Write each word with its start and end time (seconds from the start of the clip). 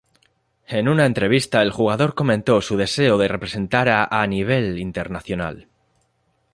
En 0.65 0.87
una 0.87 1.05
entrevista, 1.05 1.61
el 1.61 1.69
jugador 1.69 2.15
comentó 2.15 2.59
su 2.63 2.75
deseo 2.75 3.19
de 3.19 3.27
representar 3.27 3.87
a 3.87 4.03
a 4.03 4.25
nivel 4.25 4.79
internacional. 4.79 5.67